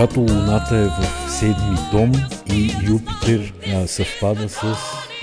[0.00, 2.12] Когато Луната е в седми дом
[2.46, 4.76] и Юпитер а, съвпада с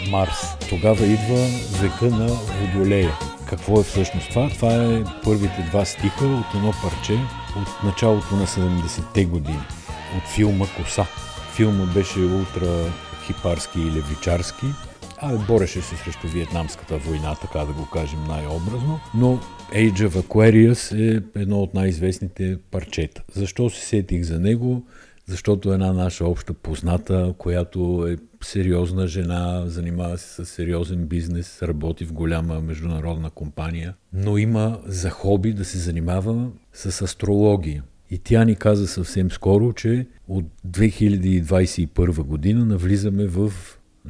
[0.09, 1.48] Марс, тогава идва
[1.82, 3.12] века на Водолея.
[3.50, 4.50] Какво е всъщност това?
[4.50, 7.13] Това е първите два стиха от едно парче
[7.55, 9.63] от началото на 70-те години,
[10.17, 11.05] от филма Коса.
[11.55, 12.91] Филмът беше ултра
[13.25, 14.66] хипарски и левичарски,
[15.21, 19.39] а бореше се срещу Виетнамската война, така да го кажем най-образно, но
[19.73, 23.23] Age of Aquarius е едно от най-известните парчета.
[23.34, 24.84] Защо се сетих за него?
[25.25, 32.05] Защото една наша обща позната, която е сериозна жена, занимава се с сериозен бизнес, работи
[32.05, 37.83] в голяма международна компания, но има за хоби да се занимава с астрология.
[38.11, 43.53] И тя ни каза съвсем скоро, че от 2021 година навлизаме в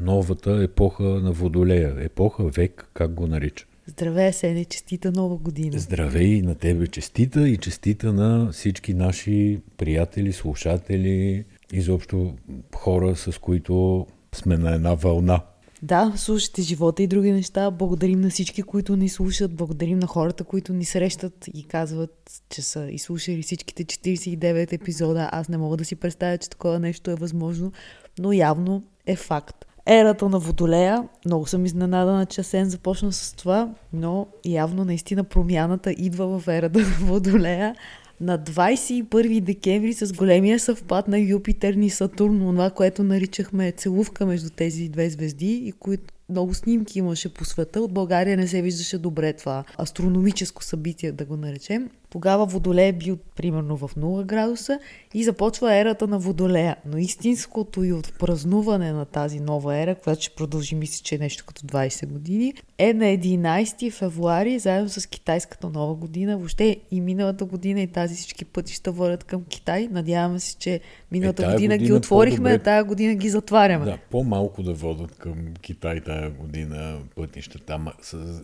[0.01, 1.95] новата епоха на Водолея.
[1.99, 3.65] Епоха, век, как го нарича.
[3.87, 5.79] Здравей, Сене, честита нова година.
[5.79, 12.33] Здравей на тебе, честита и честита на всички наши приятели, слушатели, изобщо
[12.75, 15.41] хора, с които сме на една вълна.
[15.81, 17.71] Да, слушате живота и други неща.
[17.71, 19.55] Благодарим на всички, които ни слушат.
[19.55, 25.29] Благодарим на хората, които ни срещат и казват, че са изслушали всичките 49 епизода.
[25.31, 27.71] Аз не мога да си представя, че такова нещо е възможно,
[28.19, 29.65] но явно е факт.
[29.89, 35.91] Ерата на Водолея, много съм изненадана, че Асен започна с това, но явно наистина промяната
[35.91, 37.75] идва в ерата на Водолея
[38.21, 44.49] на 21 декември с големия съвпад на Юпитер и Сатурн, това, което наричахме целувка между
[44.49, 47.81] тези две звезди и които много снимки имаше по света.
[47.81, 51.89] От България не се виждаше добре това астрономическо събитие, да го наречем.
[52.09, 54.79] Тогава Водолей е бил примерно в 0 градуса
[55.13, 56.75] и започва ерата на Водолея.
[56.85, 61.43] Но истинското и отпразнуване на тази нова ера, която ще продължи, мисля, че е нещо
[61.47, 66.37] като 20 години, е на 11 февруари, заедно с китайската нова година.
[66.37, 69.87] Въобще и миналата година и тази всички пътища водят към Китай.
[69.91, 70.79] Надяваме се, че
[71.11, 73.85] миналата е, година, година ги отворихме, а тази година ги затваряме.
[73.85, 77.79] Да, по-малко да водят към Китай тая година пътищата.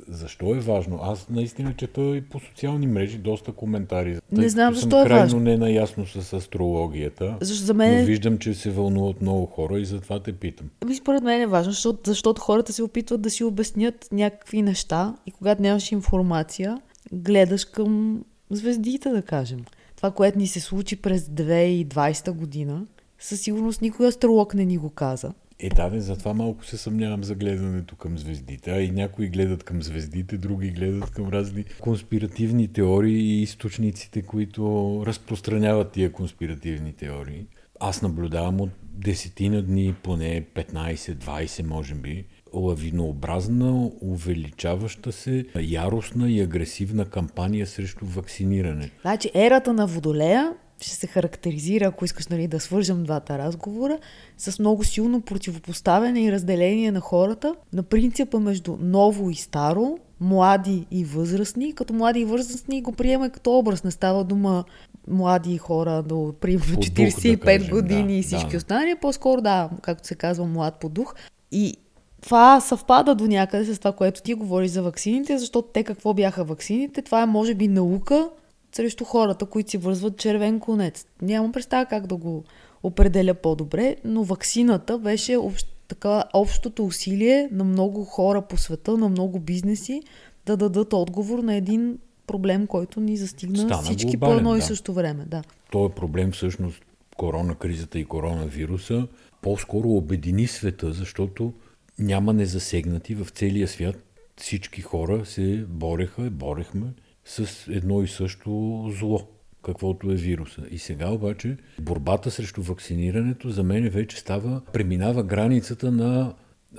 [0.07, 0.99] защо е важно?
[1.01, 4.19] Аз наистина чета и по социални мрежи доста коментари.
[4.31, 5.39] Не знам защо е важно.
[5.39, 7.37] крайно ненаясно с астрологията.
[7.41, 7.99] Защо за мен...
[7.99, 10.69] Но виждам, че се вълнуват много хора и затова те питам.
[10.81, 15.15] Ами според мен е важно, защото, защото хората се опитват да си обяснят някакви неща
[15.25, 16.81] и когато нямаш информация,
[17.11, 19.59] гледаш към звездите, да кажем.
[19.95, 22.85] Това, което ни се случи през 2020 година,
[23.19, 25.31] със сигурност никой астролог не ни го каза.
[25.63, 28.71] Е, да, не, затова малко се съмнявам за гледането към звездите.
[28.71, 35.03] А и някои гледат към звездите, други гледат към разни конспиративни теории и източниците, които
[35.05, 37.45] разпространяват тия конспиративни теории.
[37.79, 47.05] Аз наблюдавам от десетина дни, поне 15-20 може би, лавинообразна, увеличаваща се, яростна и агресивна
[47.05, 48.91] кампания срещу вакциниране.
[49.01, 53.99] Значи ерата на Водолея ще се характеризира, ако искаш нали, да свържам двата разговора,
[54.37, 60.85] с много силно противопоставяне и разделение на хората на принципа между ново и старо, млади
[60.91, 63.83] и възрастни, като млади и възрастни го приема като образ.
[63.83, 64.63] Не става дума
[65.07, 68.57] млади хора до примерно 45 да кажем, години да, и всички да.
[68.57, 71.15] останали, по-скоро да, както се казва, млад по дух.
[71.51, 71.77] И
[72.21, 76.43] това съвпада до някъде с това, което ти говори за ваксините, защото те какво бяха
[76.43, 77.01] ваксините?
[77.01, 78.29] Това е може би наука,
[78.75, 81.05] срещу хората, които си вързват червен конец.
[81.21, 82.43] Нямам представа как да го
[82.83, 89.09] определя по-добре, но ваксината беше общ, така, общото усилие на много хора по света, на
[89.09, 90.01] много бизнеси
[90.45, 91.97] да дадат отговор на един
[92.27, 94.57] проблем, който ни застигна Стана всички глобален, по едно да.
[94.57, 95.25] и също време.
[95.27, 95.43] Да.
[95.71, 96.81] То е проблем всъщност
[97.17, 99.07] корона кризата и коронавируса
[99.41, 101.53] по-скоро обедини света, защото
[101.99, 103.95] няма незасегнати в целия свят.
[104.37, 106.87] Всички хора се бореха, борехме
[107.25, 109.27] с едно и също зло,
[109.63, 110.61] каквото е вируса.
[110.71, 116.33] И сега обаче борбата срещу вакцинирането за мен вече става, преминава границата на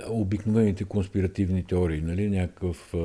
[0.09, 2.29] обикновените конспиративни теории, нали?
[2.29, 2.97] някакъв а,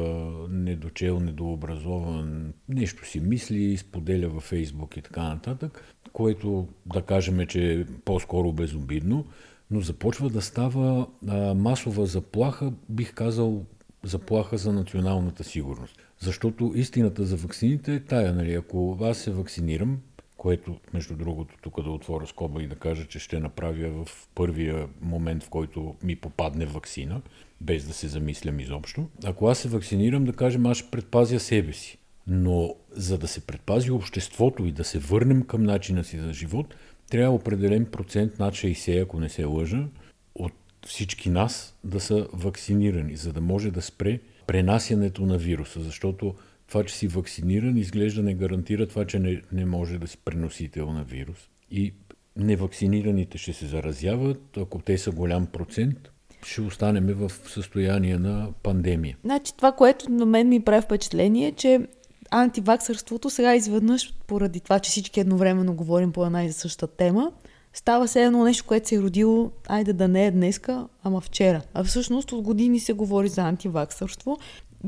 [0.51, 7.75] недочел, недообразован, нещо си мисли, споделя във Фейсбук и така нататък, което да кажем, че
[7.75, 9.25] е по-скоро безобидно,
[9.71, 13.65] но започва да става а, масова заплаха, бих казал
[14.03, 16.10] заплаха за националната сигурност.
[16.23, 19.99] Защото истината за вакцините е тая, нали, ако аз се вакцинирам,
[20.37, 24.89] което, между другото, тук да отворя скоба и да кажа, че ще направя в първия
[25.01, 27.21] момент, в който ми попадне вакцина,
[27.61, 29.09] без да се замислям изобщо.
[29.25, 31.99] Ако аз се вакцинирам, да кажем, аз ще предпазя себе си.
[32.27, 36.75] Но за да се предпази обществото и да се върнем към начина си за живот,
[37.11, 39.89] трябва определен процент, над 60, ако не се лъжа,
[40.35, 40.53] от
[40.87, 44.21] всички нас да са вакцинирани, за да може да спре
[44.51, 46.35] пренасянето на вируса, защото
[46.69, 50.93] това, че си вакциниран, изглежда не гарантира това, че не, не може да си преносител
[50.93, 51.39] на вирус.
[51.71, 51.95] И
[52.37, 55.97] невакцинираните ще се заразяват, ако те са голям процент,
[56.47, 59.17] ще останем в състояние на пандемия.
[59.25, 61.81] Значи това, което на мен ми прави впечатление, е, че
[62.31, 67.33] антиваксърството сега изведнъж, поради това, че всички едновременно говорим по една и съща тема,
[67.75, 71.63] става се едно нещо, което се е родило, айде да не е днеска, ама вчера.
[71.75, 74.39] А всъщност от години се говори за антиваксърство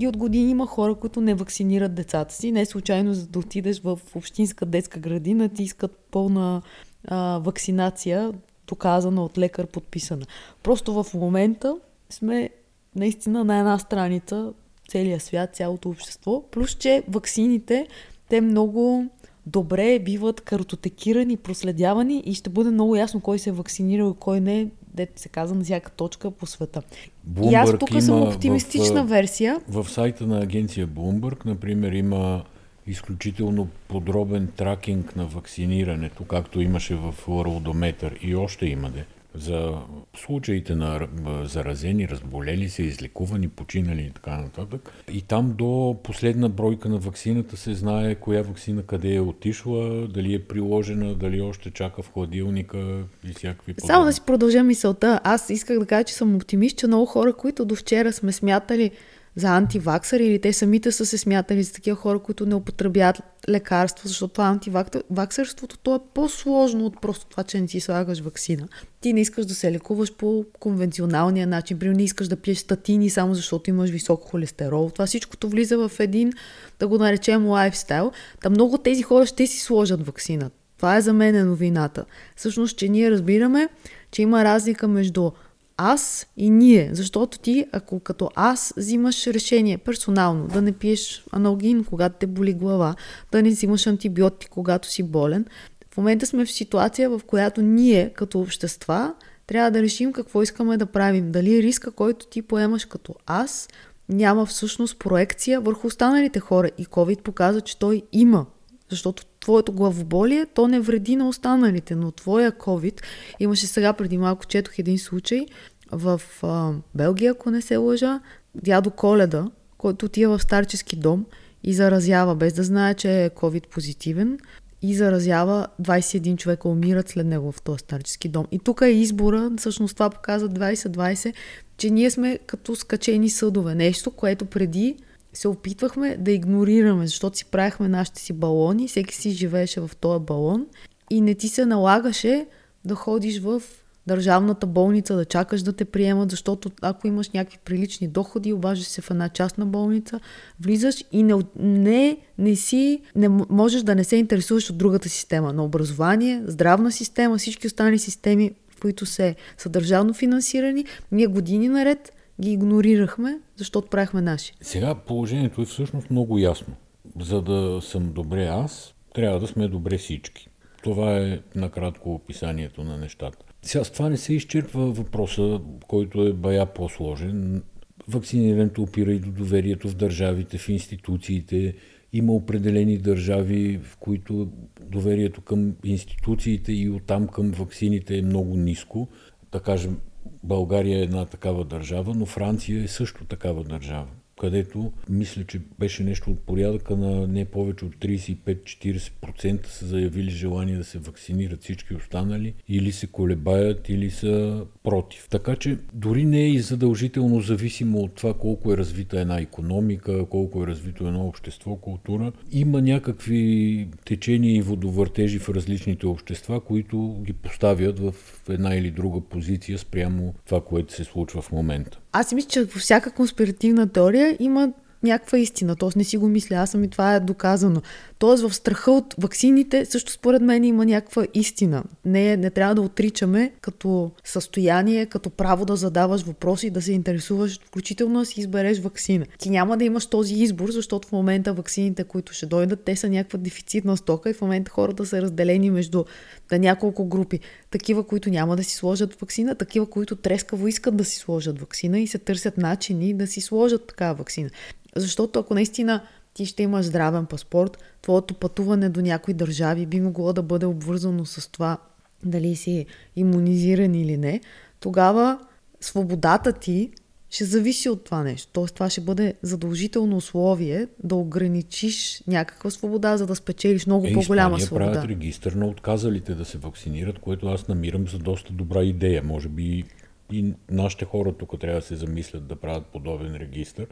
[0.00, 2.52] и от години има хора, които не вакцинират децата си.
[2.52, 6.62] Не случайно, за да отидеш в общинска детска градина, ти искат пълна
[7.08, 8.32] а, вакцинация,
[8.66, 10.26] доказана от лекар, подписана.
[10.62, 11.76] Просто в момента
[12.10, 12.50] сме
[12.96, 14.52] наистина на една страница
[14.88, 16.42] целия свят, цялото общество.
[16.50, 17.86] Плюс, че ваксините,
[18.28, 19.06] те много
[19.46, 24.40] добре биват картотекирани, проследявани и ще бъде много ясно кой се е вакцинирал и кой
[24.40, 26.82] не, дето се казва на всяка точка по света.
[27.30, 29.60] Bloomberg и аз тук съм оптимистична в, версия.
[29.68, 32.42] В сайта на агенция Bloomberg, например, има
[32.86, 39.04] изключително подробен тракинг на вакцинирането, както имаше в Worldometer и още има де
[39.34, 39.72] за
[40.16, 41.08] случаите на
[41.44, 44.92] заразени, разболели се, излекувани, починали и така нататък.
[45.12, 50.34] И там до последна бройка на вакцината се знае коя вакцина къде е отишла, дали
[50.34, 53.86] е приложена, дали още чака в хладилника и всякакви подобни.
[53.86, 55.20] Само да си продължа мисълта.
[55.24, 58.90] Аз исках да кажа, че съм оптимист, че много хора, които до вчера сме смятали,
[59.36, 64.08] за антиваксъри или те самите са се смятали за такива хора, които не употребяват лекарства,
[64.08, 68.68] защото антиваксърството то е по-сложно от просто това, че не си слагаш вакцина.
[69.00, 73.10] Ти не искаш да се лекуваш по конвенционалния начин, примерно не искаш да пиеш статини
[73.10, 74.90] само защото имаш висок холестерол.
[74.90, 76.32] Това всичкото влиза в един,
[76.78, 78.12] да го наречем лайфстайл.
[78.42, 80.50] Та много тези хора ще си сложат вакцина.
[80.76, 82.04] Това е за мен новината.
[82.36, 83.68] Всъщност, че ние разбираме,
[84.10, 85.30] че има разлика между
[85.76, 86.90] аз и ние.
[86.92, 92.54] Защото ти, ако като аз взимаш решение персонално да не пиеш аналгин, когато те боли
[92.54, 92.94] глава,
[93.32, 95.46] да не взимаш антибиотик, когато си болен,
[95.94, 99.14] в момента сме в ситуация, в която ние като общества
[99.46, 101.32] трябва да решим какво искаме да правим.
[101.32, 103.68] Дали риска, който ти поемаш като аз,
[104.08, 106.70] няма всъщност проекция върху останалите хора.
[106.78, 108.46] И COVID показва, че той има.
[108.92, 113.02] Защото твоето главоболие, то не вреди на останалите, но твоя COVID,
[113.40, 115.46] имаше сега преди малко, четох един случай,
[115.92, 118.20] в а, Белгия, ако не се лъжа,
[118.54, 121.26] дядо Коледа, който отива в старчески дом
[121.64, 124.38] и заразява, без да знае, че е COVID позитивен,
[124.82, 128.46] и заразява 21 човека, умират след него в този старчески дом.
[128.52, 131.34] И тук е избора, всъщност това показва 2020,
[131.76, 133.74] че ние сме като скачени съдове.
[133.74, 134.96] Нещо, което преди
[135.32, 140.24] се опитвахме да игнорираме, защото си правихме нашите си балони, всеки си живееше в този
[140.24, 140.66] балон
[141.10, 142.46] и не ти се налагаше
[142.84, 143.62] да ходиш в
[144.06, 149.00] държавната болница, да чакаш да те приемат, защото ако имаш някакви прилични доходи, обаждаш се
[149.00, 150.20] в една частна болница,
[150.60, 155.52] влизаш и не, не, не си, не можеш да не се интересуваш от другата система
[155.52, 158.50] на образование, здравна система, всички останали системи,
[158.82, 160.84] които се, са държавно финансирани.
[161.12, 164.52] Ние години наред ги игнорирахме, защото правихме наши.
[164.60, 166.74] Сега положението е всъщност много ясно.
[167.20, 170.48] За да съм добре аз, трябва да сме добре всички.
[170.82, 173.38] Това е накратко описанието на нещата.
[173.62, 177.62] Сега с това не се изчерпва въпроса, който е бая по-сложен.
[178.08, 181.74] Вакцинирането опира и до доверието в държавите, в институциите.
[182.12, 184.48] Има определени държави, в които
[184.80, 189.08] доверието към институциите и оттам към вакцините е много ниско.
[189.52, 189.98] Да кажем,
[190.42, 194.08] България е една такава държава, но Франция е също такава държава
[194.42, 200.76] където мисля, че беше нещо от порядъка на не повече от 35-40% са заявили желание
[200.76, 205.28] да се вакцинират всички останали или се колебаят, или са против.
[205.30, 210.26] Така че дори не е и задължително зависимо от това колко е развита една економика,
[210.26, 212.32] колко е развито едно общество, култура.
[212.52, 218.14] Има някакви течения и водовъртежи в различните общества, които ги поставят в
[218.48, 222.01] една или друга позиция спрямо това, което се случва в момента.
[222.12, 225.76] Аз си мисля, че във всяка конспиративна теория има някаква истина.
[225.76, 227.82] Тоест не си го мисля, аз съм и това е доказано.
[228.22, 231.84] Тоест в страха от ваксините също според мен има някаква истина.
[232.04, 237.60] Не, не трябва да отричаме като състояние, като право да задаваш въпроси, да се интересуваш,
[237.66, 239.26] включително да си избереш вакцина.
[239.38, 243.08] Ти няма да имаш този избор, защото в момента ваксините, които ще дойдат, те са
[243.08, 246.04] някаква дефицитна стока и в момента хората са разделени между
[246.48, 247.40] да няколко групи.
[247.70, 252.00] Такива, които няма да си сложат вакцина, такива, които трескаво искат да си сложат вакцина
[252.00, 254.50] и се търсят начини да си сложат такава вакцина.
[254.96, 256.00] Защото ако наистина
[256.34, 261.24] ти ще имаш здравен паспорт, твоето пътуване до някои държави би могло да бъде обвързано
[261.24, 261.78] с това
[262.24, 262.86] дали си
[263.16, 264.40] иммунизиран или не,
[264.80, 265.38] тогава
[265.80, 266.90] свободата ти
[267.30, 268.48] ще зависи от това нещо.
[268.52, 274.12] Тоест това ще бъде задължително условие да ограничиш някаква свобода, за да спечелиш много е,
[274.12, 274.92] по-голяма Испания свобода.
[274.92, 279.22] правят регистър на отказалите да се вакцинират, което аз намирам за доста добра идея.
[279.22, 279.84] Може би
[280.32, 283.82] и нашите хора тук трябва да се замислят да правят подобен регистр,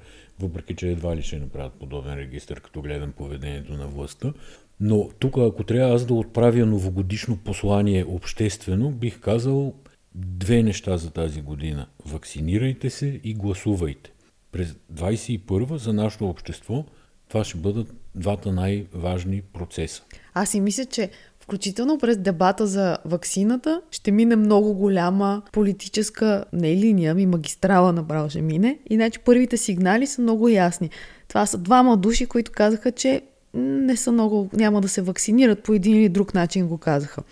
[0.41, 4.33] въпреки че едва ли ще направят подобен регистр, като гледам поведението на властта.
[4.81, 9.75] Но тук, ако трябва аз да отправя новогодишно послание обществено, бих казал
[10.15, 11.87] две неща за тази година.
[12.07, 14.13] Вакцинирайте се и гласувайте.
[14.53, 16.85] През 21 за нашето общество
[17.31, 20.03] това ще бъдат двата най-важни процеса.
[20.35, 21.11] Аз си мисля, че
[21.51, 28.31] включително през дебата за ваксината ще мине много голяма политическа, не линия, ми магистрала направо
[28.31, 28.79] ще мине.
[28.91, 30.91] Иначе първите сигнали са много ясни.
[31.29, 33.23] Това са двама души, които казаха, че
[33.55, 37.23] не са много, няма да се вакцинират по един или друг начин го казаха.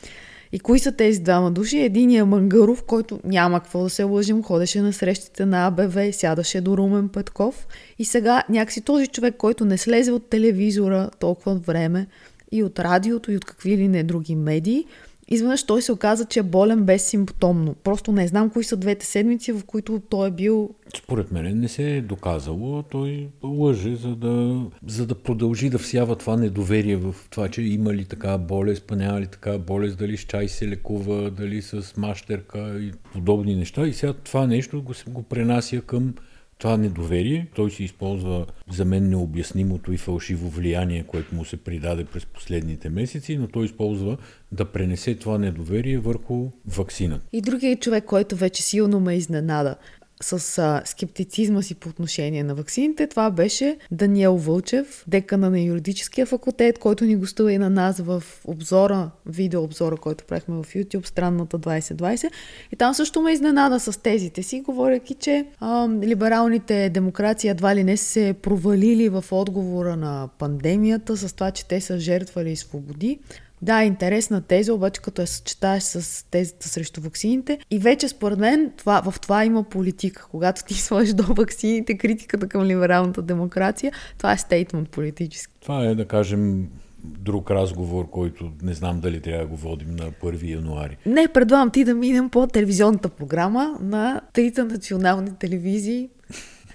[0.52, 1.78] И кои са тези двама души?
[1.78, 6.76] Единия Мангаров, който няма какво да се лъжим, ходеше на срещите на АБВ, сядаше до
[6.76, 7.66] Румен Петков.
[7.98, 12.06] И сега някакси този човек, който не слезе от телевизора толкова време
[12.52, 14.84] и от радиото, и от какви ли не други медии,
[15.28, 17.74] изведнъж той се оказа, че е болен безсимптомно.
[17.74, 20.70] Просто не знам кои са двете седмици, в които той е бил...
[20.98, 22.82] Според мен не се е доказало.
[22.82, 27.94] Той лъже, за да, за да продължи да всява това недоверие в това, че има
[27.94, 32.80] ли такава болест, няма ли такава болест, дали с чай се лекува, дали с мащерка
[32.80, 33.86] и подобни неща.
[33.86, 36.14] И сега това нещо го, го пренася към
[36.58, 37.46] това недоверие.
[37.54, 42.88] Той се използва за мен необяснимото и фалшиво влияние, което му се придаде през последните
[42.88, 44.16] месеци, но той използва
[44.52, 47.20] да пренесе това недоверие върху вакцина.
[47.32, 49.76] И другият човек, който вече силно ме изненада
[50.22, 56.26] с а, скептицизма си по отношение на вакцините, това беше Даниел Вълчев, декана на юридическия
[56.26, 61.58] факултет, който ни гостува и на нас в обзора, видеообзора, който правихме в YouTube, странната
[61.58, 62.30] 2020.
[62.72, 67.84] И там също ме изненада с тезите си, говоряки, че а, либералните демокрации едва ли
[67.84, 73.18] не се провалили в отговора на пандемията, с това, че те са жертвали свободи.
[73.62, 77.58] Да, интересна теза, обаче като я съчетаеш с тезата срещу ваксините.
[77.70, 80.26] И вече според мен това, в това има политика.
[80.30, 85.54] Когато ти сложиш до ваксините критиката към либералната демокрация, това е стейтмент политически.
[85.60, 86.68] Това е, да кажем,
[87.04, 90.96] друг разговор, който не знам дали трябва да го водим на 1 януари.
[91.06, 96.08] Не, предлагам ти да минем по телевизионната програма на трите национални телевизии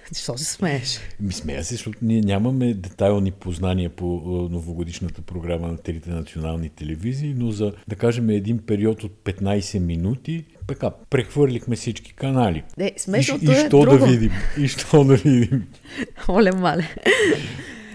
[0.12, 1.00] Защо се смееш?
[1.20, 4.06] Ми смея се, защото ние нямаме детайлни познания по
[4.50, 10.44] новогодишната програма на трите национални телевизии, но за, да кажем, един период от 15 минути,
[10.66, 12.62] така, прехвърлихме всички канали.
[12.78, 13.98] Не, смешното и, и, е що друго.
[13.98, 14.30] да видим?
[14.58, 15.66] И що да видим?
[16.28, 16.88] Оле, мале.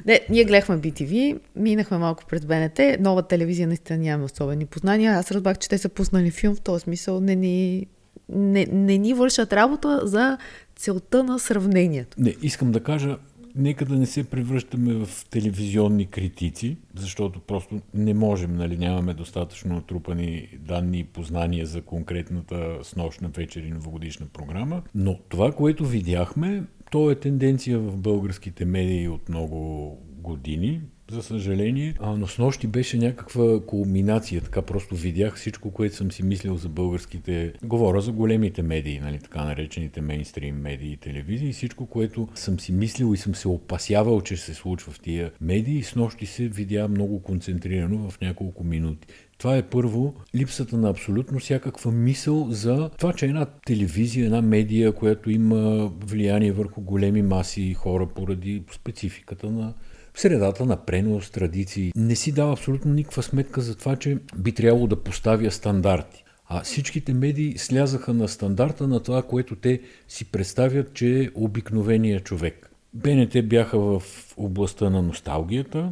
[0.06, 5.14] Не, ние гледахме BTV, минахме малко през БНТ, нова телевизия наистина нямаме особени познания.
[5.14, 7.88] Аз разбрах, че те са пуснали филм, в този смисъл не ни,
[8.30, 10.38] не, не ни вършат работа за
[10.76, 12.18] целта на сравнението.
[12.20, 13.18] Не, искам да кажа,
[13.56, 19.76] нека да не се превръщаме в телевизионни критици, защото просто не можем, нали, нямаме достатъчно
[19.76, 24.82] натрупани данни и познания за конкретната снощна вечер и новогодишна програма.
[24.96, 31.94] Но това, което видяхме, то е тенденция в българските медии от много години за съжаление.
[32.00, 36.58] А, но с нощи беше някаква кулминация, така просто видях всичко, което съм си мислил
[36.58, 37.54] за българските...
[37.64, 42.72] Говоря за големите медии, нали, така наречените мейнстрим медии и телевизии, всичко, което съм си
[42.72, 46.88] мислил и съм се опасявал, че се случва в тия медии, с нощи се видя
[46.88, 49.08] много концентрирано в няколко минути.
[49.40, 54.92] Това е първо липсата на абсолютно всякаква мисъл за това, че една телевизия, една медия,
[54.92, 59.74] която има влияние върху големи маси хора поради спецификата на
[60.16, 61.92] средата на пренос, традиции.
[61.96, 66.24] Не си дава абсолютно никаква сметка за това, че би трябвало да поставя стандарти.
[66.52, 72.20] А всичките медии слязаха на стандарта на това, което те си представят, че е обикновения
[72.20, 72.72] човек.
[72.94, 74.04] БНТ бяха в
[74.38, 75.92] областта на носталгията,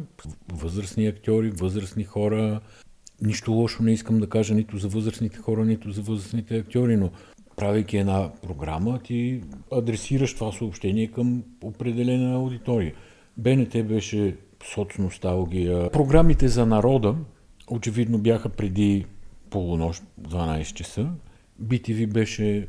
[0.52, 2.60] възрастни актьори, възрастни хора.
[3.22, 7.10] Нищо лошо не искам да кажа нито за възрастните хора, нито за възрастните актьори, но
[7.56, 9.40] правейки една програма, ти
[9.72, 12.94] адресираш това съобщение към определена аудитория.
[13.38, 15.90] БНТ беше соцносталгия.
[15.90, 17.14] Програмите за народа
[17.70, 19.04] очевидно бяха преди
[19.50, 21.10] полунощ, 12 часа.
[21.62, 22.68] BTV беше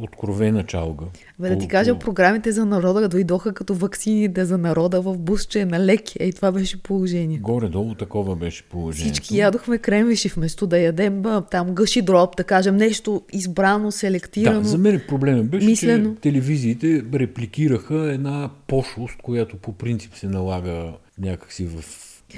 [0.00, 1.04] откровена чалга.
[1.38, 5.80] Бе, да ти кажа, програмите за народа дойдоха като ваксините за народа в бусче на
[5.80, 6.16] леки.
[6.20, 7.38] Ей, това беше положение.
[7.38, 9.12] Горе-долу такова беше положението.
[9.12, 14.60] Всички ядохме кремвиши вместо да ядем ба, там гъши дроб, да кажем нещо избрано, селектирано.
[14.60, 16.14] Да, за мен проблемът беше, мислено.
[16.14, 21.84] че телевизиите репликираха една пошлост, която по принцип се налага някакси в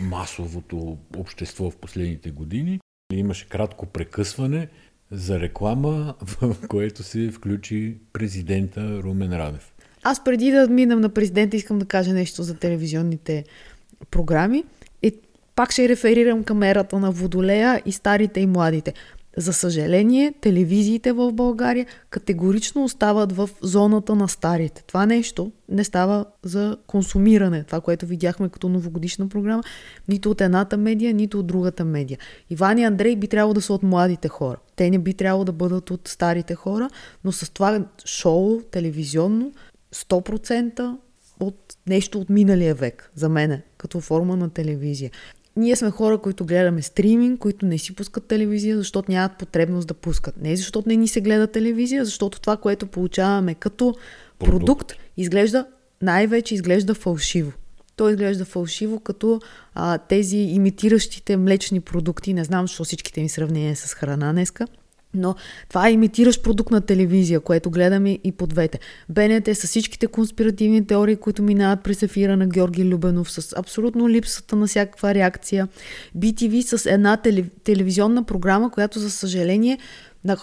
[0.03, 2.81] масовото общество в последните години.
[3.13, 4.69] Имаше кратко прекъсване,
[5.11, 9.73] за реклама, в което се включи президента Румен Радев.
[10.03, 13.45] Аз преди да минем на президента искам да кажа нещо за телевизионните
[14.11, 14.65] програми.
[15.03, 15.15] И
[15.57, 18.95] пак ще реферирам към ерата на Водолея и старите и младите.
[19.37, 24.83] За съжаление, телевизиите в България категорично остават в зоната на старите.
[24.87, 27.65] Това нещо не става за консумиране.
[27.65, 29.63] Това, което видяхме като новогодишна програма,
[30.09, 32.19] нито от едната медия, нито от другата медия.
[32.51, 34.57] Иван и Андрей би трябвало да са от младите хора.
[34.77, 36.91] Те не би трябвало да бъдат от старите хора,
[37.25, 39.53] но с това шоу, телевизионно,
[39.95, 40.97] 100%
[41.41, 45.11] от нещо от миналия век, за мене, като форма на телевизия.
[45.57, 49.95] Ние сме хора, които гледаме стриминг, които не си пускат телевизия, защото нямат потребност да
[49.95, 50.43] пускат.
[50.43, 53.95] Не защото не ни се гледа телевизия, защото това, което получаваме като
[54.39, 55.67] продукт, продукт изглежда,
[56.03, 57.53] най-вече изглежда фалшиво.
[57.97, 59.41] То изглежда фалшиво, като
[59.75, 62.35] а, тези имитиращите млечни продукти.
[62.35, 64.67] Не знам, защо всичките ми сравнения с храна днеска.
[65.15, 65.35] Но
[65.69, 68.79] това е имитираш продукт на телевизия, което гледаме и по двете.
[69.09, 74.57] БНТ с всичките конспиративни теории, които минават през ефира на Георги Любенов, с абсолютно липсата
[74.57, 75.69] на всякаква реакция.
[76.19, 77.17] BTV с една
[77.65, 79.79] телевизионна програма, която за съжаление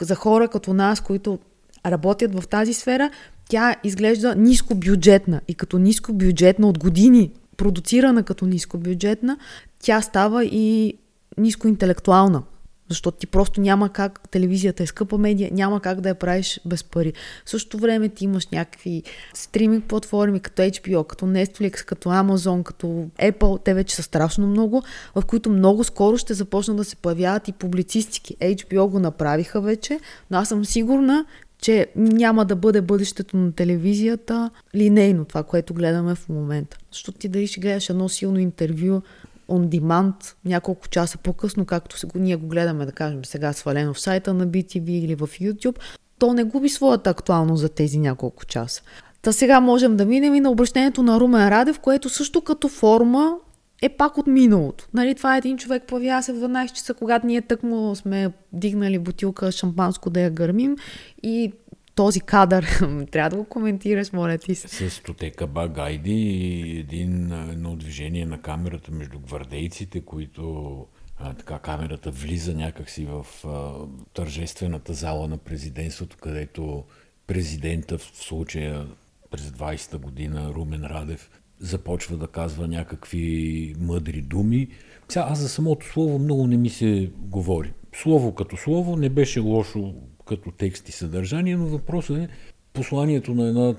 [0.02, 1.40] за хора като нас, които
[1.86, 3.12] работят в тази сфера,
[3.50, 9.38] тя изглежда нискобюджетна и като нискобюджетна от години, продуцирана като нискобюджетна,
[9.80, 10.94] тя става и
[11.38, 12.44] нискоинтелектуална.
[12.90, 16.84] Защото ти просто няма как, телевизията е скъпа медия, няма как да я правиш без
[16.84, 17.14] пари.
[17.46, 19.04] В същото време ти имаш някакви
[19.34, 22.88] стриминг платформи, като HBO, като Netflix, като Amazon, като
[23.20, 24.84] Apple, те вече са страшно много,
[25.16, 28.36] в които много скоро ще започнат да се появяват и публицистики.
[28.42, 30.00] HBO го направиха вече,
[30.32, 31.26] но аз съм сигурна,
[31.62, 36.78] че няма да бъде бъдещето на телевизията линейно, това, което гледаме в момента.
[36.92, 39.02] Защото ти дали ще гледаш едно силно интервю
[39.50, 44.34] on demand няколко часа по-късно, както ние го гледаме, да кажем сега свалено в сайта
[44.34, 45.80] на BTV или в YouTube,
[46.20, 48.82] то не губи своята актуалност за тези няколко часа.
[49.22, 53.38] Та сега можем да минем и на обращението на Румен Радев, което също като форма
[53.82, 54.88] е пак от миналото.
[54.94, 59.00] Нали, това е един човек, появява се в 12 часа, когато ние тъкмо сме дигнали
[59.00, 60.76] бутилка шампанско да я гърмим
[61.24, 61.54] и
[61.98, 62.80] този кадър,
[63.12, 64.68] трябва да го коментираш, моля ти се.
[64.68, 70.86] С стотека багайди и един, едно движение на камерата между гвардейците, които
[71.18, 73.74] а, така камерата влиза някакси в а,
[74.14, 76.84] тържествената зала на президентството, където
[77.28, 78.88] президента в случая
[79.32, 81.30] през 20-та година Румен Радев
[81.60, 84.68] започва да казва някакви мъдри думи.
[85.10, 87.74] Сега аз за самото слово много не ми се говори.
[87.96, 89.94] Слово като слово не беше лошо
[90.28, 92.28] като текст и съдържание, но въпросът е
[92.74, 93.76] посланието на една,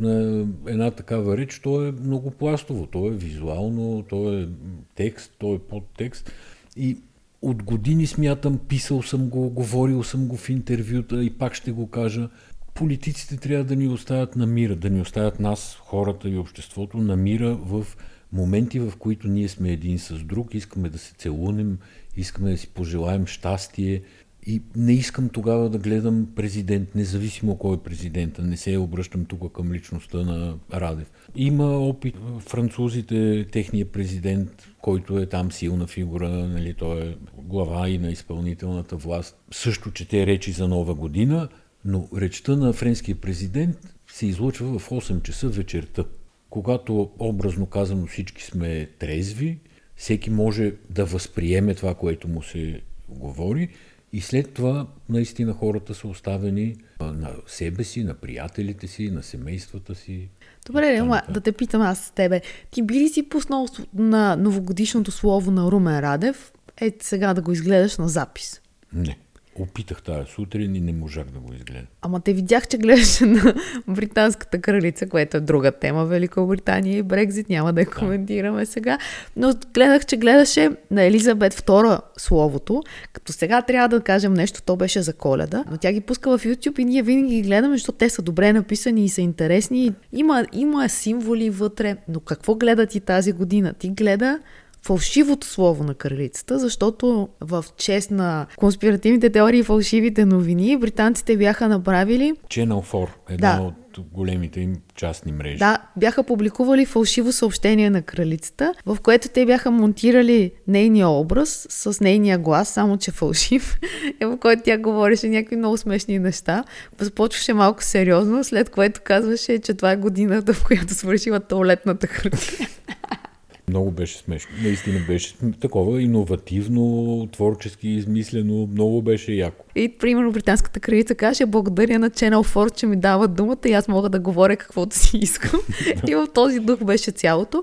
[0.00, 4.48] на една такава реч, то е много пластово, то е визуално, то е
[4.94, 6.32] текст, то е подтекст
[6.76, 6.96] и
[7.42, 11.90] от години смятам, писал съм го, говорил съм го в интервюта и пак ще го
[11.90, 12.28] кажа.
[12.74, 17.16] Политиците трябва да ни оставят на мира, да ни оставят нас, хората и обществото на
[17.16, 17.86] мира в
[18.32, 21.78] моменти, в които ние сме един с друг, искаме да се целунем,
[22.16, 24.02] искаме да си пожелаем щастие,
[24.46, 28.42] и не искам тогава да гледам президент, независимо кой е президента.
[28.42, 31.10] Не се обръщам тук към личността на Радев.
[31.36, 37.98] Има опит французите, техния президент, който е там силна фигура, нали, той е глава и
[37.98, 39.36] на изпълнителната власт.
[39.50, 41.48] Също чете речи за нова година,
[41.84, 46.04] но речта на френския президент се излъчва в 8 часа вечерта.
[46.50, 49.58] Когато образно казано всички сме трезви,
[49.96, 53.68] всеки може да възприеме това, което му се говори
[54.12, 59.94] и след това наистина хората са оставени на себе си, на приятелите си, на семействата
[59.94, 60.28] си.
[60.66, 62.40] Добре, ама да те питам аз с тебе.
[62.70, 66.52] Ти би ли си пуснал на новогодишното слово на Румен Радев?
[66.80, 68.60] Е, сега да го изгледаш на запис.
[68.92, 69.18] Не.
[69.58, 71.86] Опитах тази сутрин и не можах да го изгледам.
[72.02, 73.54] Ама те видях, че гледаше на
[73.88, 78.98] британската кралица, което е друга тема, Великобритания и Брекзит, няма да я коментираме сега.
[79.36, 84.76] Но гледах, че гледаше на Елизабет II словото, като сега трябва да кажем нещо, то
[84.76, 87.98] беше за коледа, но тя ги пуска в YouTube и ние винаги ги гледаме, защото
[87.98, 89.92] те са добре написани и са интересни.
[90.12, 93.74] Има, има символи вътре, но какво гледа ти тази година?
[93.78, 94.38] Ти гледа
[94.86, 101.68] фалшивото слово на кралицата, защото в чест на конспиративните теории и фалшивите новини, британците бяха
[101.68, 102.32] направили...
[102.48, 103.62] Channel 4, една да.
[103.62, 103.74] от
[104.12, 105.58] големите им частни мрежи.
[105.58, 112.00] Да, бяха публикували фалшиво съобщение на кралицата, в което те бяха монтирали нейния образ с
[112.00, 113.78] нейния глас, само че фалшив,
[114.22, 116.64] в който тя говореше някакви много смешни неща.
[117.00, 122.68] Започваше малко сериозно, след което казваше, че това е годината, в която свършила туалетната хартия.
[123.68, 124.50] Много беше смешно.
[124.62, 129.64] Наистина беше такова иновативно, творчески измислено, много беше яко.
[129.74, 133.88] И, примерно, британската кралица каже, благодаря на Channel 4, че ми дава думата и аз
[133.88, 135.60] мога да говоря каквото си искам.
[136.08, 137.62] и в този дух беше цялото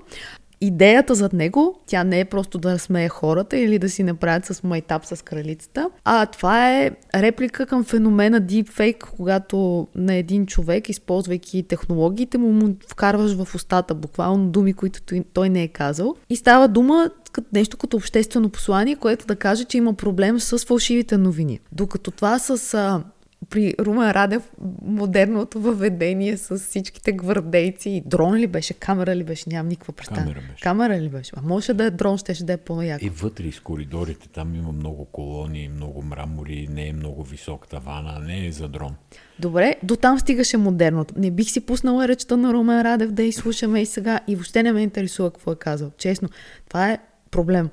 [0.60, 4.62] идеята зад него, тя не е просто да смее хората или да си направят с
[4.62, 11.62] майтап с кралицата, а това е реплика към феномена deepfake, когато на един човек, използвайки
[11.62, 15.00] технологиите, му, му вкарваш в устата буквално думи, които
[15.32, 16.14] той не е казал.
[16.30, 17.10] И става дума
[17.52, 21.60] нещо като обществено послание, което да каже, че има проблем с фалшивите новини.
[21.72, 23.02] Докато това с
[23.50, 24.50] при Румен Радев
[24.82, 28.02] модерното въведение с всичките гвардейци.
[28.06, 30.20] Дрон ли беше, камера ли беше, нямам никаква представа.
[30.20, 30.62] Камера беше.
[30.62, 31.32] Камера ли беше?
[31.36, 33.04] А може да е дрон, ще, ще да е по-яко.
[33.04, 38.18] И вътре из коридорите там има много колони, много мрамори, не е много висок тавана,
[38.18, 38.94] не е за дрон.
[39.38, 41.14] Добре, до там стигаше модерното.
[41.16, 44.72] Не бих си пуснала речта на Румен Радев да изслушаме и сега и въобще не
[44.72, 45.90] ме интересува какво е казал.
[45.98, 46.28] Честно,
[46.68, 46.98] това е
[47.30, 47.68] проблем.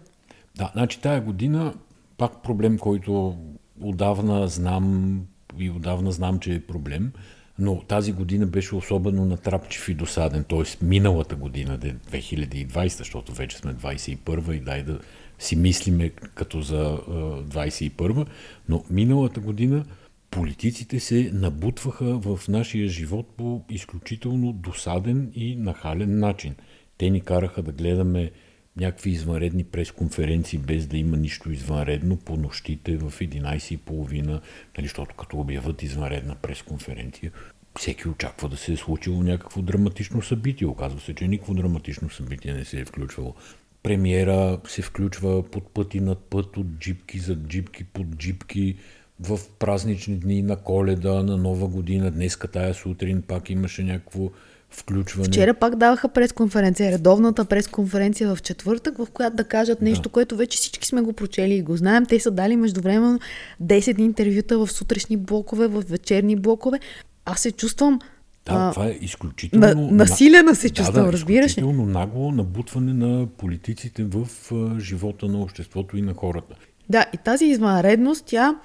[0.55, 1.73] Да, значи тая година
[2.17, 3.37] пак проблем, който
[3.81, 5.21] отдавна знам,
[5.59, 7.11] и отдавна знам, че е проблем,
[7.59, 10.85] но тази година беше особено натрапчив и досаден, т.е.
[10.85, 14.99] миналата година, 2020, защото вече сме 21 и дай да
[15.39, 18.25] си мислиме като за 21,
[18.69, 19.85] но миналата година
[20.31, 26.55] политиците се набутваха в нашия живот по изключително досаден и нахален начин.
[26.97, 28.31] Те ни караха да гледаме
[28.77, 34.41] някакви извънредни пресконференции, без да има нищо извънредно по нощите в 11.30,
[34.77, 37.31] нали, защото като обяват извънредна пресконференция,
[37.79, 40.67] всеки очаква да се е случило някакво драматично събитие.
[40.67, 43.35] Оказва се, че никакво драматично събитие не се е включвало.
[43.83, 48.75] Премиера се включва под пъти над път, от джипки за джипки под джипки,
[49.19, 52.11] в празнични дни на коледа, на нова година.
[52.11, 54.29] Днеска тая сутрин пак имаше някакво
[54.73, 55.27] включване.
[55.27, 60.09] Вчера пак даваха пресконференция, редовната пресконференция в четвъртък, в която да кажат нещо, да.
[60.09, 62.05] което вече всички сме го прочели и го знаем.
[62.05, 63.19] Те са дали междувременно
[63.63, 66.79] 10 интервюта в сутрешни блокове, в вечерни блокове.
[67.25, 67.99] Аз се чувствам
[68.45, 69.67] да, а, това е изключително...
[69.67, 71.61] На, насилена се чувствам, да, да, разбираш ли?
[71.61, 76.55] Изключително нагло набутване на политиците в а, живота на обществото и на хората.
[76.89, 78.55] Да, и тази извънредност, тя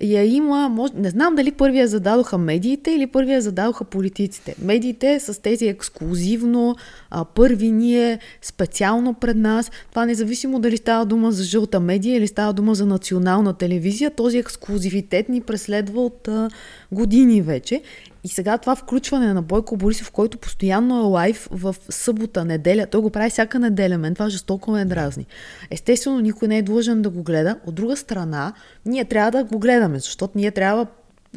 [0.00, 4.54] я има, може, не знам дали първия зададоха медиите или първия зададоха политиците.
[4.62, 6.76] Медиите с тези ексклюзивно,
[7.10, 9.70] а, първи ние, специално пред нас.
[9.90, 14.38] Това независимо дали става дума за жълта медия или става дума за национална телевизия, този
[14.38, 16.48] ексклюзивитет ни преследва от а,
[16.92, 17.82] години вече.
[18.24, 23.00] И сега това включване на Бойко Борисов, който постоянно е лайв в събота, неделя, той
[23.00, 25.26] го прави всяка неделя, мен това жестоко ме дразни.
[25.70, 27.58] Естествено, никой не е длъжен да го гледа.
[27.66, 28.52] От друга страна,
[28.86, 30.86] ние трябва да го гледаме, защото ние трябва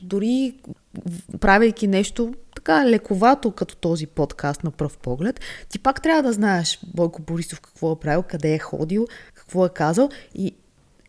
[0.03, 0.53] дори
[1.39, 6.79] правейки нещо така лековато като този подкаст на пръв поглед, ти пак трябва да знаеш
[6.93, 10.55] Бойко Борисов какво е правил, къде е ходил, какво е казал и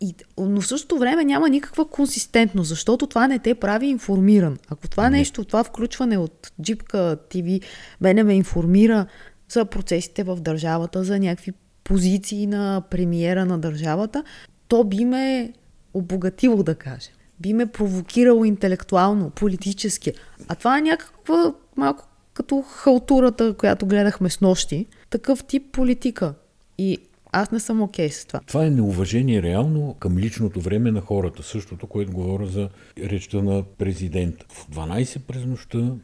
[0.00, 4.58] и, но в същото време няма никаква консистентност, защото това не те прави информиран.
[4.68, 7.60] Ако това нещо, това включване от Джипка ТВ
[8.00, 9.06] мене ме информира
[9.48, 11.52] за процесите в държавата, за някакви
[11.84, 14.24] позиции на премиера на държавата,
[14.68, 15.52] то би ме
[15.94, 17.12] обогатило, да кажем.
[17.40, 20.12] Би ме провокирало интелектуално, политически.
[20.48, 24.86] А това е някаква малко като халтурата, която гледахме с нощи.
[25.10, 26.34] Такъв тип политика.
[26.78, 26.98] И
[27.32, 28.40] аз не съм окей okay с това.
[28.46, 31.42] Това е неуважение реално към личното време на хората.
[31.42, 34.46] Същото, което говоря за речта на президента.
[34.48, 35.94] В 12 през нощта,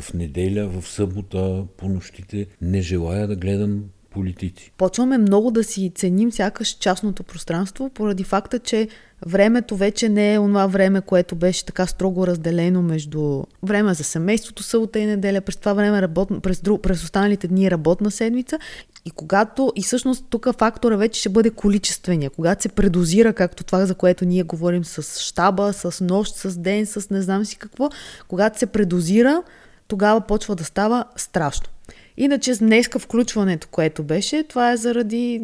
[0.00, 4.72] в неделя, в събота, по нощите не желая да гледам политици.
[4.78, 8.88] Почваме много да си ценим сякаш частното пространство, поради факта, че
[9.26, 14.62] времето вече не е онова време, което беше така строго разделено между време за семейството,
[14.62, 18.58] събота и неделя, през това време работна, през, друг, през останалите дни работна седмица.
[19.04, 23.86] И когато, и всъщност тук фактора вече ще бъде количествения, когато се предозира, както това,
[23.86, 27.90] за което ние говорим с щаба, с нощ, с ден, с не знам си какво,
[28.28, 29.42] когато се предозира,
[29.88, 31.66] тогава почва да става страшно.
[32.16, 35.42] Иначе днеска включването, което беше, това е заради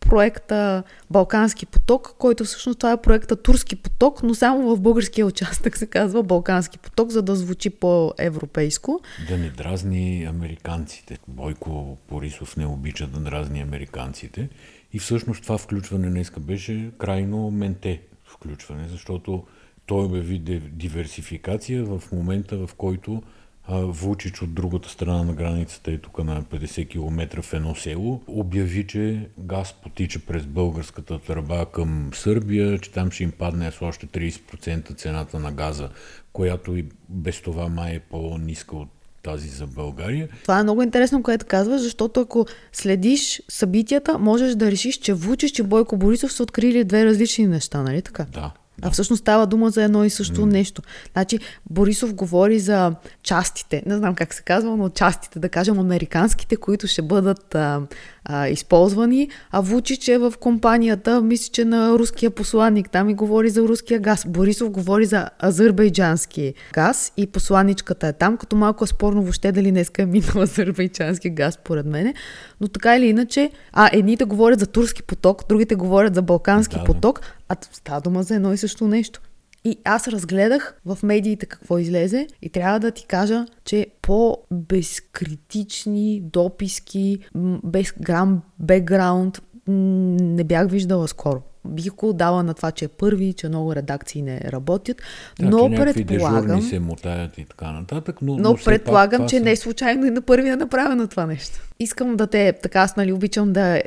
[0.00, 5.76] проекта Балкански поток, който всъщност това е проекта Турски поток, но само в българския участък
[5.76, 9.00] се казва Балкански поток, за да звучи по-европейско.
[9.28, 11.18] Да не дразни американците.
[11.28, 14.48] Бойко Борисов не обича да дразни американците.
[14.92, 19.44] И всъщност това включване днеска беше крайно менте включване, защото
[19.86, 20.38] той обяви
[20.72, 23.22] диверсификация в момента, в който
[23.70, 28.22] Вучич от другата страна на границата е тук на 50 км в едно село.
[28.26, 33.82] Обяви, че газ потича през българската търба към Сърбия, че там ще им падне с
[33.82, 35.88] още 30% цената на газа,
[36.32, 38.88] която и без това май е по-ниска от
[39.22, 40.28] тази за България.
[40.42, 45.58] Това е много интересно, което казваш, защото ако следиш събитията, можеш да решиш, че Вучич
[45.58, 48.26] и Бойко Борисов са открили две различни неща, нали така?
[48.32, 48.52] Да.
[48.82, 50.44] А всъщност става дума за едно и също mm.
[50.44, 50.82] нещо.
[51.12, 51.38] Значи,
[51.70, 56.86] Борисов говори за частите, не знам как се казва, но частите, да кажем, американските, които
[56.86, 57.80] ще бъдат а,
[58.24, 63.50] а, използвани, а Вучич е в компанията, мисля, че на руския посланник, там и говори
[63.50, 64.24] за руския газ.
[64.28, 69.70] Борисов говори за азербайджански газ и посланничката е там, като малко е спорно въобще дали
[69.70, 72.14] днеска е минал азербайджански газ, поред мене.
[72.60, 76.84] Но така или иначе, а едните говорят за турски поток, другите говорят за балкански да,
[76.84, 79.20] поток, а става дума за едно и също нещо.
[79.64, 87.18] И аз разгледах в медиите какво излезе и трябва да ти кажа, че по-безкритични дописки,
[87.64, 91.42] без грам бекграунд, не бях виждала скоро.
[91.68, 94.96] Бих го дала на това, че е първи, че много редакции не работят,
[95.40, 96.62] да, но предполагам...
[96.62, 99.44] се мотаят и така нататък, но, но, но предполагам, пак, че са...
[99.44, 101.60] не е случайно и на първия е направено това нещо.
[101.80, 103.82] Искам да те, така аз нали обичам да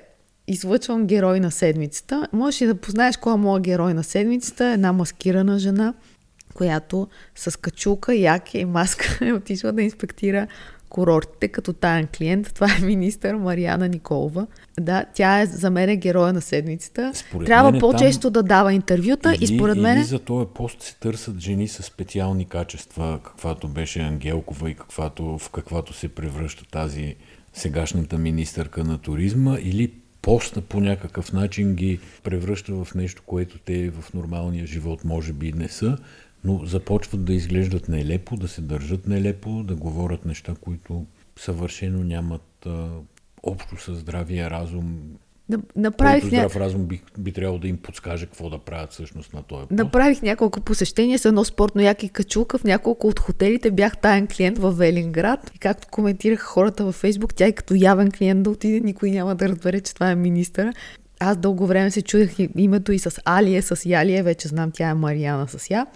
[0.48, 2.28] излъчвам герой на седмицата.
[2.34, 4.65] Можеш и да познаеш кой е моят герой на седмицата.
[4.65, 5.94] Една маскирана жена,
[6.54, 10.48] която с качулка, яки и маска е отишла да инспектира
[10.91, 12.51] курортите като таен клиент.
[12.56, 14.47] Това е министър Мариана Николова.
[14.80, 17.12] Да, тя е за мен е героя на седмицата.
[17.15, 18.32] Според Трябва по-често там...
[18.32, 19.97] да дава интервюта или, и според мен...
[19.97, 25.38] Или за този пост се търсят жени с специални качества, каквато беше Ангелкова и каквато,
[25.38, 27.15] в каквато се превръща тази
[27.54, 33.89] сегашната министърка на туризма, или поста по някакъв начин ги превръща в нещо, което те
[33.89, 35.97] в нормалния живот може би не са,
[36.43, 41.06] но започват да изглеждат нелепо, да се държат нелепо, да говорят неща, които
[41.39, 42.89] съвършено нямат а,
[43.43, 44.97] общо със здравия разум
[45.75, 46.62] Направих здрав ня...
[46.62, 49.71] разум би, би трябвало да им подскаже какво да правят всъщност на този пост.
[49.71, 52.58] Направих няколко посещения с едно спортно яки качулка.
[52.58, 55.51] В няколко от хотелите бях таен клиент в Велинград.
[55.56, 59.36] И както коментираха хората във Фейсбук, тя и като явен клиент да отиде, никой няма
[59.36, 60.73] да разбере, че това е министър.
[61.19, 64.93] Аз дълго време се чудех името и с Алие, с Ялие, вече знам, тя е
[64.93, 65.88] Мариана с Я.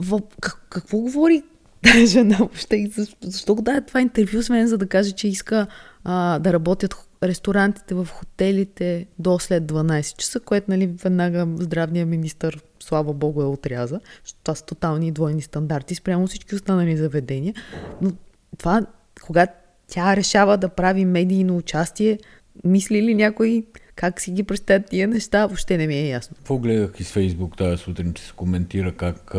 [0.00, 0.20] В...
[0.40, 1.42] Как, какво говори
[1.82, 2.86] тази жена въобще?
[2.96, 5.66] Защо, защо го даде това интервю с мен, за да каже, че иска
[6.04, 12.50] а, да работят ресторантите в хотелите до след 12 часа, което нали, веднага здравния министр,
[12.80, 14.00] слава богу, е отряза,
[14.42, 17.54] това са тотални двойни стандарти спрямо всички останали заведения.
[18.02, 18.12] Но
[18.58, 18.86] това,
[19.22, 19.52] когато
[19.88, 22.18] тя решава да прави медийно участие,
[22.64, 26.36] мисли ли някой как си ги представят тия неща, въобще не ми е ясно.
[26.36, 29.34] Какво гледах из Фейсбук тази сутрин, че се коментира как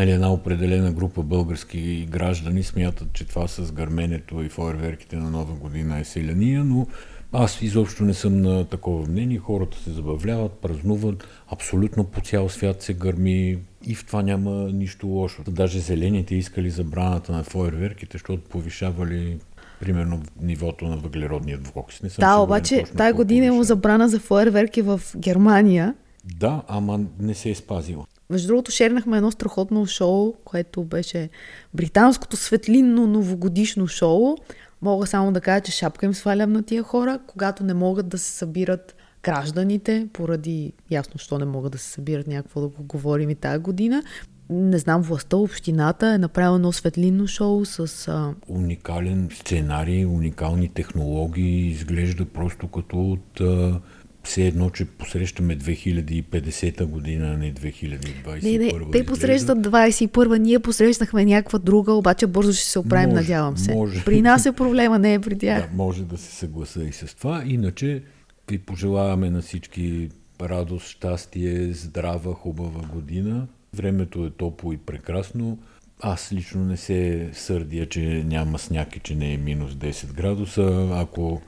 [0.00, 5.54] нали, една определена група български граждани смятат, че това с гърменето и фойерверките на Нова
[5.54, 6.86] година е селяния, но
[7.32, 9.38] аз изобщо не съм на такова мнение.
[9.38, 15.06] Хората се забавляват, празнуват, абсолютно по цял свят се гърми и в това няма нищо
[15.06, 15.42] лошо.
[15.48, 19.38] Даже зелените искали забраната на фойерверките, защото повишавали
[19.80, 22.02] примерно нивото на въглеродния двуокис.
[22.02, 25.94] Не съм да, обаче тази година има забрана за фойерверки в Германия.
[26.24, 28.06] Да, ама не се е спазила.
[28.30, 31.28] Между другото, шернахме едно страхотно шоу, което беше
[31.74, 34.36] британското светлинно новогодишно шоу.
[34.82, 38.18] Мога само да кажа, че шапка им свалям на тия хора, когато не могат да
[38.18, 43.30] се събират гражданите, поради ясно, що не могат да се събират някакво да го говорим
[43.30, 44.02] и тази година.
[44.50, 48.08] Не знам, властта, общината е направила едно светлинно шоу с...
[48.08, 48.34] А...
[48.48, 53.80] Уникален сценарий, уникални технологии, изглежда просто като от а,
[54.24, 58.42] все едно, че посрещаме 2050 година, а не 2021.
[58.42, 63.20] Не, не, те посрещат 21 ние посрещнахме някаква друга, обаче бързо ще се оправим, може,
[63.20, 63.74] надявам се.
[63.74, 64.04] Може.
[64.04, 65.62] При нас е проблема, не е при тях.
[65.62, 67.42] Да, може да се съгласа и с това.
[67.46, 68.02] Иначе
[68.50, 70.08] ви пожелаваме на всички
[70.40, 73.46] радост, щастие, здрава, хубава година.
[73.76, 75.58] Времето е топло и прекрасно.
[76.00, 80.88] Аз лично не се сърдя, че няма сняг и че не е минус 10 градуса.
[80.92, 81.42] Ако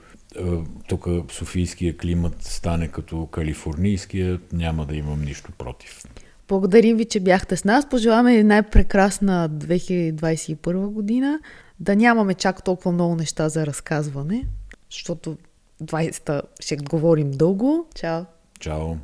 [0.89, 6.03] тук софийския климат стане като калифорнийския, няма да имам нищо против.
[6.49, 7.89] Благодарим ви, че бяхте с нас.
[7.89, 11.41] Пожелаваме най-прекрасна 2021 година.
[11.81, 14.47] Да нямаме чак толкова много неща за разказване,
[14.91, 15.37] защото
[15.83, 17.87] 20-та ще говорим дълго.
[17.95, 18.25] Чао!
[18.61, 18.95] Чао!